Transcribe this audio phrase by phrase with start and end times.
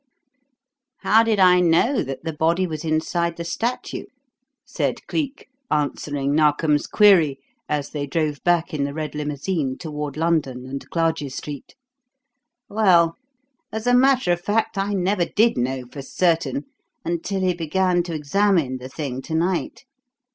[1.01, 4.05] "How did I know that the body was inside the statue?"
[4.65, 7.37] said Cleek, answering Narkom's query,
[7.69, 11.75] as they drove back in the red limousine toward London and Clarges Street.
[12.67, 13.15] "Well,
[13.71, 16.65] as a matter of fact, I never did know for certain
[17.05, 19.85] until he began to examine the thing to night.